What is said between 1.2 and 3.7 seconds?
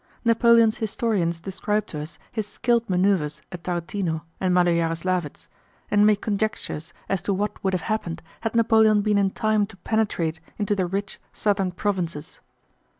describe to us his skilled maneuvers at